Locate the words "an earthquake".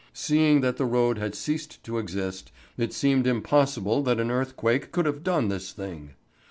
4.19-4.91